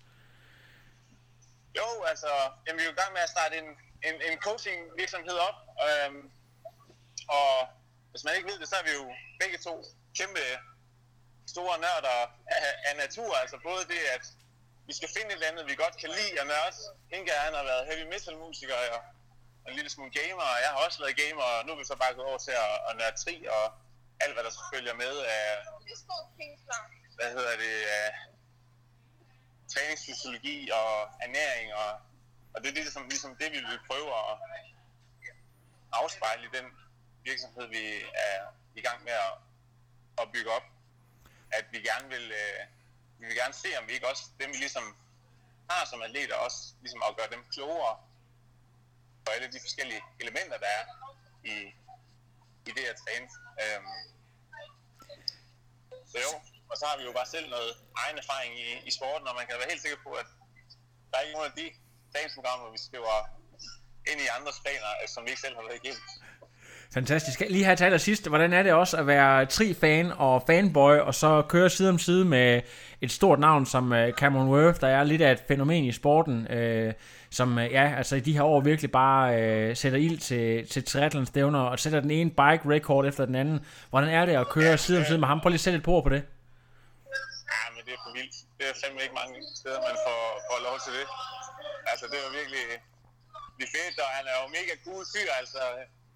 Jo, 1.77 1.87
altså, 2.11 2.27
jamen, 2.67 2.77
vi 2.79 2.83
er 2.83 2.87
jo 2.89 2.91
i 2.91 3.01
gang 3.01 3.13
med 3.13 3.21
at 3.21 3.29
starte 3.29 3.57
en, 3.57 3.69
en, 4.07 4.15
en 4.31 4.37
coaching 4.47 4.79
virksomhed 4.97 5.37
op, 5.47 5.57
øhm, 5.87 6.31
og 7.27 7.67
hvis 8.11 8.23
man 8.23 8.35
ikke 8.35 8.49
ved 8.51 8.59
det, 8.59 8.69
så 8.69 8.75
er 8.75 8.83
vi 8.83 8.93
jo 8.99 9.05
begge 9.41 9.57
to 9.57 9.73
kæmpe 10.17 10.43
store 11.47 11.75
nørder 11.85 12.17
af, 12.47 12.73
af 12.89 12.95
natur, 13.03 13.35
altså 13.43 13.57
både 13.69 13.83
det, 13.93 14.01
at 14.15 14.25
vi 14.87 14.93
skal 14.93 15.09
finde 15.15 15.27
et 15.27 15.33
eller 15.33 15.47
andet, 15.47 15.67
vi 15.71 15.75
godt 15.75 15.97
kan 15.97 16.09
lide 16.09 16.39
at 16.41 16.47
nørde. 16.47 16.71
Inga, 17.15 17.33
han 17.45 17.53
har 17.53 17.63
været 17.63 17.87
heavy 17.89 18.05
metal 18.13 18.37
musiker 18.37 18.75
og 18.95 19.01
en 19.67 19.75
lille 19.75 19.89
smule 19.89 20.11
gamer, 20.19 20.45
og 20.53 20.57
jeg 20.63 20.69
har 20.69 20.79
også 20.85 20.99
været 21.03 21.19
gamer, 21.23 21.43
og 21.43 21.65
nu 21.65 21.71
er 21.73 21.77
vi 21.77 21.85
så 21.85 21.95
bare 21.95 22.13
gået 22.13 22.27
over 22.27 22.37
til 22.37 22.51
at, 22.51 22.73
at 22.89 22.97
nørde 22.99 23.17
tri 23.23 23.35
og 23.57 23.65
alt, 24.23 24.33
hvad 24.33 24.43
der 24.43 24.49
så 24.49 24.63
følger 24.73 24.93
med 24.93 25.13
af, 25.17 25.45
hvad 27.15 27.29
hedder 27.37 27.55
det, 27.57 27.75
af 27.99 28.07
træningsfysiologi 29.73 30.69
og 30.69 30.89
ernæring, 31.25 31.73
og, 31.73 31.91
og 32.53 32.57
det 32.61 32.69
er 32.69 32.73
ligesom, 32.73 33.07
ligesom 33.07 33.35
det, 33.35 33.51
vi 33.51 33.57
vil 33.57 33.79
prøve 33.87 34.09
at 34.21 34.37
afspejle 35.91 36.43
i 36.43 36.57
den 36.57 36.65
virksomhed, 37.23 37.67
vi 37.67 37.83
er 38.27 38.37
i 38.75 38.81
gang 38.81 39.03
med 39.03 39.11
at, 39.11 39.33
at 40.21 40.31
bygge 40.33 40.51
op. 40.51 40.63
At 41.51 41.65
vi 41.71 41.79
gerne 41.81 42.09
vil, 42.09 42.31
øh, 42.31 42.59
vi 43.19 43.25
vil 43.25 43.35
gerne 43.35 43.53
se, 43.53 43.67
om 43.79 43.87
vi 43.87 43.93
ikke 43.93 44.09
også, 44.09 44.23
dem 44.39 44.49
vi 44.49 44.57
ligesom 44.57 44.95
har 45.69 45.85
som 45.85 46.01
atleter, 46.01 46.35
også 46.35 46.59
ligesom 46.81 47.01
at 47.07 47.15
gøre 47.17 47.29
dem 47.31 47.45
klogere 47.53 47.97
på 49.25 49.31
alle 49.31 49.51
de 49.53 49.59
forskellige 49.59 50.01
elementer, 50.19 50.57
der 50.57 50.67
er 50.79 50.85
i, 51.43 51.55
i 52.67 52.71
det 52.77 52.85
at 52.91 52.99
træne. 53.03 53.27
Øhm, 53.63 53.87
så 56.11 56.17
jo, 56.25 56.31
og 56.69 56.77
så 56.77 56.85
har 56.85 56.97
vi 56.97 57.03
jo 57.03 57.13
bare 57.19 57.25
selv 57.25 57.49
noget 57.49 57.71
egen 58.03 58.17
erfaring 58.17 58.59
i, 58.59 58.67
i 58.89 58.91
sporten, 58.91 59.27
og 59.27 59.35
man 59.35 59.47
kan 59.47 59.57
være 59.59 59.69
helt 59.69 59.81
sikker 59.81 59.97
på, 60.03 60.11
at 60.21 60.25
der 61.09 61.17
er 61.17 61.21
ikke 61.21 61.37
nogen 61.37 61.51
af 61.51 61.57
de 61.61 61.67
træningsprogrammer, 62.11 62.71
vi 62.71 62.77
skriver 62.77 63.15
ind 64.11 64.19
i 64.21 64.27
andres 64.37 64.59
planer, 64.63 64.89
som 65.07 65.25
vi 65.25 65.29
ikke 65.29 65.41
selv 65.41 65.55
har 65.55 65.63
været 65.67 65.79
igennem. 65.83 66.03
Fantastisk. 66.93 67.39
Lige 67.49 67.65
her 67.65 67.75
til 67.75 67.85
allersidst, 67.85 68.27
hvordan 68.27 68.53
er 68.53 68.63
det 68.63 68.73
også 68.73 68.97
at 68.97 69.07
være 69.07 69.45
tri-fan 69.45 70.11
og 70.11 70.43
fanboy, 70.47 70.97
og 70.97 71.15
så 71.15 71.43
køre 71.49 71.69
side 71.69 71.89
om 71.89 71.99
side 71.99 72.25
med 72.25 72.61
et 73.01 73.11
stort 73.11 73.39
navn 73.39 73.65
som 73.65 73.93
øh, 73.93 74.13
Cameron 74.13 74.49
Worth, 74.49 74.79
der 74.81 74.87
er 74.87 75.03
lidt 75.03 75.21
af 75.21 75.31
et 75.31 75.43
fænomen 75.47 75.83
i 75.83 75.91
sporten, 75.91 76.47
øh, 76.47 76.93
som 77.31 77.59
øh, 77.59 77.71
ja, 77.71 77.95
altså 77.97 78.15
i 78.15 78.19
de 78.19 78.33
her 78.33 78.43
år 78.43 78.59
virkelig 78.61 78.91
bare 78.91 79.41
øh, 79.41 79.75
sætter 79.75 79.99
ild 79.99 80.19
til, 80.19 80.67
til 80.67 80.83
triathlon-stævner, 80.83 81.59
og 81.59 81.79
sætter 81.79 81.99
den 81.99 82.11
ene 82.11 82.29
bike 82.29 82.63
record 82.75 83.05
efter 83.05 83.25
den 83.25 83.35
anden. 83.35 83.65
Hvordan 83.89 84.09
er 84.09 84.25
det 84.25 84.35
at 84.35 84.49
køre 84.49 84.77
side 84.77 84.97
om 84.99 85.05
side 85.05 85.19
med 85.19 85.27
ham? 85.27 85.39
Prøv 85.41 85.49
lige 85.49 85.61
at 85.63 85.67
sætte 85.67 85.79
et 85.79 85.87
ord 85.87 86.03
på 86.03 86.09
det. 86.15 86.23
Ja, 87.53 87.63
men 87.75 87.81
det 87.85 87.93
er 87.97 88.01
for 88.05 88.13
vildt. 88.19 88.35
Det 88.57 88.65
er 88.69 88.73
fandme 88.81 88.99
ikke 89.05 89.17
mange 89.21 89.35
steder, 89.59 89.79
man 89.89 89.97
får, 90.05 90.21
får 90.49 90.59
lov 90.67 90.77
til 90.85 90.93
det. 90.97 91.05
Altså, 91.91 92.05
det 92.11 92.19
var 92.25 92.31
virkelig 92.39 92.63
det 93.59 93.67
fedt, 93.75 93.97
og 94.05 94.09
han 94.17 94.23
er 94.31 94.35
jo 94.41 94.45
mega 94.57 94.73
cool 94.85 95.03
fyr, 95.13 95.29
altså 95.41 95.61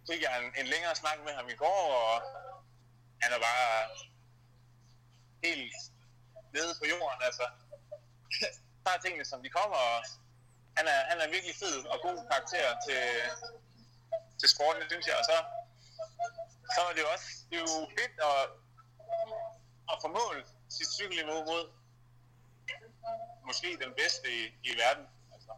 fik 0.10 0.22
jeg 0.26 0.34
en, 0.42 0.50
en 0.62 0.68
længere 0.74 0.96
snak 0.96 1.18
med 1.26 1.34
ham 1.40 1.50
i 1.50 1.58
går, 1.64 1.82
og 2.02 2.14
han 3.22 3.30
er 3.36 3.40
bare 3.48 3.72
helt 5.44 5.76
nede 6.56 6.72
på 6.80 6.86
jorden, 6.94 7.22
altså. 7.30 7.46
Tager 8.86 9.00
tingene, 9.04 9.26
som 9.26 9.44
de 9.44 9.50
kommer, 9.50 9.78
og 9.78 9.98
han 10.78 10.86
er, 10.94 11.00
han 11.12 11.18
er 11.24 11.28
virkelig 11.36 11.56
fed 11.64 11.78
og 11.94 11.98
god 12.08 12.18
karakter 12.32 12.68
til, 12.88 13.04
til 14.40 14.50
sporten, 14.54 14.84
synes 14.92 15.08
jeg. 15.08 15.16
Og 15.22 15.26
så, 15.32 15.38
så 16.76 16.80
er 16.90 16.94
det 16.96 17.02
jo 17.06 17.10
også 17.16 17.30
det 17.50 17.56
er 17.58 17.64
jo 17.70 17.78
fedt 18.00 18.16
at, 18.32 18.42
at 19.92 19.96
få 20.04 20.08
målt 20.20 20.48
sit 20.78 20.90
cykelniveau 20.98 21.40
mod 21.52 21.64
måske 23.46 23.68
den 23.84 23.94
bedste 24.02 24.28
i, 24.40 24.42
i 24.70 24.72
verden. 24.84 25.06
Altså. 25.34 25.52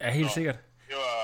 Ja, 0.00 0.10
helt 0.10 0.28
så, 0.28 0.34
sikkert. 0.34 0.58
Det 0.88 0.96
var, 0.96 1.18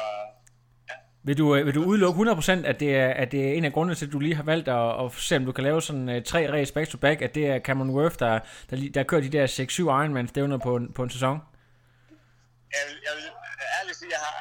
vil 1.28 1.38
du, 1.42 1.46
øh, 1.56 1.66
vil 1.66 1.74
du 1.78 1.82
udelukke 1.90 2.18
100% 2.20 2.66
at 2.72 2.76
det, 2.82 2.90
er, 3.04 3.10
at 3.22 3.28
det 3.32 3.40
er 3.48 3.52
en 3.58 3.64
af 3.68 3.72
grundene 3.72 3.94
til, 3.98 4.06
at 4.06 4.12
du 4.16 4.20
lige 4.26 4.38
har 4.40 4.46
valgt 4.52 4.68
at, 4.78 5.04
at 5.04 5.08
se, 5.28 5.36
om 5.40 5.44
du 5.48 5.52
kan 5.56 5.64
lave 5.68 5.80
sådan 5.88 6.08
uh, 6.08 6.18
tre 6.32 6.40
race 6.54 6.72
back-to-back, 6.76 7.18
at 7.26 7.32
det 7.36 7.44
er 7.52 7.58
Cameron 7.66 7.90
Worth, 7.96 8.16
der, 8.24 8.34
der, 8.70 8.76
der 8.96 9.02
kører 9.10 9.24
de 9.26 9.34
der 9.36 9.46
6-7 9.46 9.82
Ironman-stævner 9.98 10.58
på, 10.66 10.72
en, 10.80 10.84
på 10.96 11.02
en 11.06 11.10
sæson? 11.16 11.36
Jeg 12.76 12.82
vil, 12.88 12.96
jeg 13.06 13.12
vil 13.18 13.26
ærligt 13.78 13.96
sige, 14.00 14.10
jeg 14.16 14.22
har, 14.26 14.34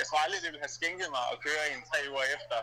jeg 0.00 0.04
tror 0.08 0.18
aldrig, 0.24 0.38
det 0.44 0.50
ville 0.52 0.64
have 0.66 0.74
skænket 0.80 1.08
mig 1.16 1.24
at 1.32 1.36
køre 1.46 1.62
en 1.72 1.80
tre 1.90 1.98
uger 2.12 2.26
efter, 2.36 2.56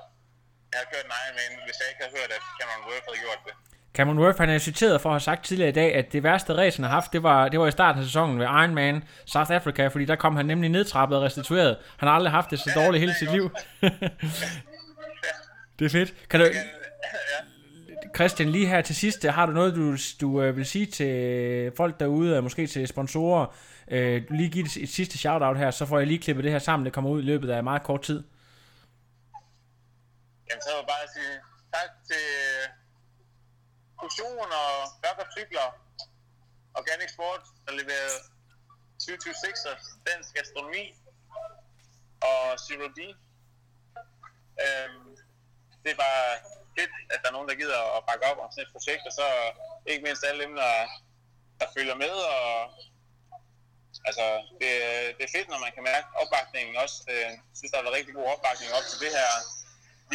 jeg 0.72 0.78
har 0.82 0.88
kørt 0.94 1.06
en 1.10 1.14
Ironman, 1.22 1.52
hvis 1.68 1.78
jeg 1.82 1.88
ikke 1.92 2.02
havde 2.04 2.14
hørt, 2.20 2.32
at 2.38 2.44
Cameron 2.60 2.84
Worth 2.88 3.06
havde 3.08 3.22
gjort 3.26 3.42
det. 3.48 3.54
Cameron 3.94 4.20
Worth, 4.20 4.40
han 4.40 4.50
er 4.50 4.58
citeret 4.58 5.02
for 5.02 5.10
at 5.10 5.14
have 5.14 5.20
sagt 5.20 5.46
tidligere 5.46 5.70
i 5.70 5.74
dag, 5.74 5.96
at 5.96 6.14
det 6.14 6.24
værste 6.24 6.58
race, 6.58 6.78
han 6.78 6.84
har 6.84 6.92
haft, 6.92 7.14
det 7.14 7.24
var, 7.24 7.50
det 7.50 7.60
var 7.60 7.68
i 7.68 7.72
starten 7.72 8.00
af 8.00 8.06
sæsonen 8.06 8.40
ved 8.40 8.46
Ironman 8.46 9.04
South 9.26 9.52
Africa, 9.52 9.88
fordi 9.88 10.06
der 10.06 10.16
kom 10.16 10.36
han 10.36 10.46
nemlig 10.46 10.70
nedtrappet 10.70 11.18
og 11.18 11.24
restitueret. 11.24 11.78
Han 11.98 12.08
har 12.08 12.16
aldrig 12.16 12.32
haft 12.32 12.52
det 12.52 12.60
så 12.60 12.72
dårligt 12.76 13.00
hele 13.00 13.14
sit 13.20 13.32
liv. 13.32 13.52
det 15.80 15.86
er 15.86 15.90
fedt. 15.90 16.30
Kan 16.30 16.40
du, 16.40 16.46
Christian, 18.16 18.50
lige 18.50 18.68
her 18.68 18.82
til 18.82 18.96
sidst, 18.96 19.26
har 19.26 19.46
du 19.46 19.52
noget, 19.52 19.76
du, 19.76 19.98
du 20.22 20.42
øh, 20.42 20.58
vil 20.58 20.66
sige 20.66 20.86
til 20.86 21.72
folk 21.78 22.00
derude, 22.00 22.42
måske 22.42 22.68
til 22.68 22.88
sponsorer? 22.88 23.56
Øh, 23.92 24.22
du 24.30 24.34
lige 24.34 24.50
give 24.50 24.66
et, 24.66 24.78
et 24.78 24.90
sidste 24.90 25.18
shout-out 25.18 25.58
her, 25.58 25.72
så 25.72 25.86
får 25.86 25.98
jeg 25.98 26.08
lige 26.08 26.20
klippet 26.20 26.44
det 26.44 26.52
her 26.52 26.60
sammen. 26.60 26.86
Det 26.86 26.94
kommer 26.94 27.10
ud 27.10 27.22
i 27.22 27.26
løbet 27.26 27.50
af 27.50 27.64
meget 27.64 27.84
kort 27.84 28.02
tid. 28.02 28.24
Jamen, 30.50 30.62
så 30.62 30.70
vil 30.70 30.78
jeg 30.78 30.88
bare 30.88 31.08
sige 31.16 31.36
tak 31.74 31.92
til 32.08 32.26
motion 34.10 34.52
og 34.62 34.74
Børker 35.04 35.26
Cykler, 35.36 35.68
Organic 36.80 37.12
Sport, 37.16 37.44
der 37.66 37.74
leverer 37.80 38.12
226'er, 39.04 39.76
Dansk 40.08 40.32
Astronomi 40.42 40.86
og 42.30 42.44
Zero 42.66 42.88
D. 42.98 43.00
Øhm, 44.66 45.10
det 45.84 45.90
er 45.92 46.00
bare 46.08 46.26
fedt, 46.78 46.94
at 47.14 47.20
der 47.22 47.28
er 47.30 47.36
nogen, 47.38 47.50
der 47.50 47.62
gider 47.62 47.82
at 47.98 48.06
bakke 48.10 48.26
op 48.32 48.40
om 48.44 48.52
sådan 48.52 48.66
et 48.66 48.74
projekt, 48.76 49.04
og 49.10 49.14
så 49.20 49.28
ikke 49.90 50.04
mindst 50.06 50.24
alle 50.30 50.44
dem, 50.46 50.56
der, 50.62 50.76
der 51.60 51.68
følger 51.78 51.96
med, 52.04 52.16
og 52.36 52.48
altså, 54.08 54.26
det, 54.62 54.72
det 55.18 55.24
er 55.26 55.36
fedt, 55.38 55.50
når 55.50 55.60
man 55.66 55.72
kan 55.76 55.84
mærke 55.92 56.08
opbakningen 56.22 56.74
også. 56.84 56.98
Øh, 57.14 57.30
jeg 57.52 57.56
synes, 57.58 57.72
der 57.72 57.78
har 57.78 57.86
været 57.86 58.00
rigtig 58.00 58.14
god 58.20 58.28
opbakning 58.34 58.70
op 58.78 58.86
til 58.92 59.00
det 59.04 59.12
her 59.18 59.32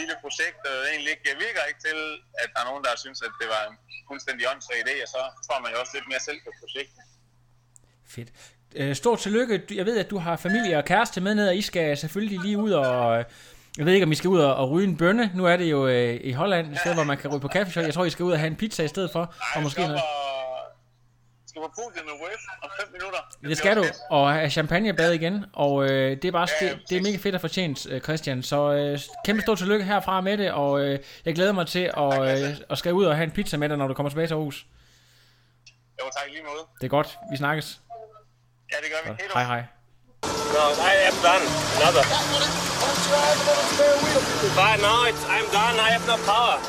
lille 0.01 0.15
projekt, 0.25 0.61
og 0.71 0.77
egentlig 0.93 1.11
ikke 1.17 1.25
virker 1.47 1.63
ikke 1.71 1.81
til, 1.89 1.99
at 2.43 2.49
der 2.55 2.59
er 2.63 2.67
nogen, 2.71 2.85
der 2.87 2.93
synes, 3.05 3.19
at 3.27 3.33
det 3.41 3.47
var 3.55 3.63
en 3.71 3.77
fuldstændig 4.11 4.45
åndssvag 4.53 4.79
idé, 4.85 4.95
og 5.05 5.09
så 5.15 5.21
får 5.49 5.59
man 5.63 5.71
jo 5.75 5.77
også 5.83 5.93
lidt 5.97 6.07
mere 6.11 6.23
selv 6.29 6.39
på 6.47 6.51
projektet. 6.61 7.03
Fedt. 8.15 8.31
øh, 8.81 8.95
stort 9.03 9.19
tillykke. 9.19 9.55
Jeg 9.81 9.87
ved, 9.87 9.97
at 10.05 10.11
du 10.11 10.19
har 10.19 10.37
familie 10.37 10.79
og 10.81 10.85
kæreste 10.85 11.21
med 11.21 11.35
ned, 11.35 11.47
og 11.49 11.57
I 11.57 11.63
skal 11.63 11.97
selvfølgelig 11.97 12.39
lige 12.47 12.59
ud 12.59 12.73
og... 12.73 13.19
øh, 13.19 13.25
Jeg 13.79 13.87
ved 13.87 13.93
ikke, 13.93 14.05
om 14.05 14.13
I 14.13 14.15
skal 14.15 14.29
ud 14.29 14.41
og, 14.41 14.55
og 14.57 14.71
ryge 14.71 14.89
en 14.89 14.97
bønne. 14.97 15.31
Nu 15.35 15.45
er 15.47 15.57
det 15.57 15.65
jo 15.71 15.87
øh, 15.89 16.21
i 16.25 16.33
Holland, 16.33 16.73
et 16.73 16.79
sted, 16.81 16.95
hvor 16.95 17.05
man 17.05 17.19
kan 17.19 17.31
ryge 17.31 17.41
på 17.41 17.49
kaffeshop. 17.49 17.85
Jeg 17.85 17.95
tror, 17.95 18.05
I 18.05 18.11
skal 18.11 18.25
ud 18.25 18.33
og 18.33 18.39
have 18.39 18.47
en 18.47 18.57
pizza 18.57 18.83
i 18.83 18.89
stedet 18.89 19.11
for. 19.13 19.21
Og 19.21 19.35
Ej, 19.57 19.63
måske 19.63 19.81
noget. 19.81 20.01
Skal 21.55 21.63
på 21.63 21.73
Putin 21.83 22.09
og 22.13 22.17
Wave 22.23 22.43
om 22.63 22.71
5 22.81 22.93
minutter. 22.93 23.19
Det 23.43 23.57
skal 23.59 23.77
du, 23.77 23.85
og 24.11 24.33
have 24.33 24.51
champagnebad 24.51 25.13
igen, 25.13 25.45
og 25.53 25.85
øh, 25.85 26.11
det 26.11 26.25
er 26.25 26.33
bare 26.33 26.49
Ja, 26.61 26.69
det, 26.69 26.81
det 26.89 26.99
er 26.99 27.03
mega 27.03 27.17
fedt 27.17 27.35
at 27.35 27.41
fortjent, 27.41 27.87
øh, 27.91 28.01
Christian. 28.01 28.43
Så 28.43 28.73
øh, 28.73 28.99
kæmpe 29.25 29.43
stort 29.43 29.59
tillykke 29.59 29.85
herfra 29.85 30.21
med 30.21 30.39
det, 30.39 30.53
og 30.53 30.81
øh, 30.81 30.99
jeg 31.25 31.35
glæder 31.35 31.53
mig 31.53 31.67
til 31.67 31.91
at, 31.97 32.13
øh, 32.21 32.57
at 32.71 32.79
skal 32.79 32.93
ud 32.93 33.05
og 33.05 33.17
have 33.17 33.25
en 33.25 33.31
pizza 33.31 33.57
med 33.57 33.69
dig, 33.69 33.79
når 33.79 33.89
du 33.89 33.95
kommer 33.95 34.11
tilbage 34.11 34.27
til 34.27 34.35
Aarhus. 34.35 34.67
Jo, 36.01 36.05
tak 36.17 36.31
lige 36.31 36.43
måde. 36.43 36.63
Det 36.81 36.85
er 36.85 36.91
godt, 36.99 37.19
vi 37.31 37.37
snakkes. 37.37 37.81
Ja, 38.73 38.77
det 38.83 38.89
gør 38.93 39.13
vi. 39.13 39.19
Hej 39.35 39.45
hej. 39.45 39.63
No, 40.55 40.65
I 40.93 40.95
am 41.11 41.17
done. 41.29 41.45
Another. 41.79 42.05
But 44.59 44.77
no, 44.87 44.95
it's, 45.09 45.25
I'm 45.35 45.47
done. 45.59 45.77
I 45.87 45.89
have 45.95 46.07
no 46.13 46.17
power. 46.33 46.57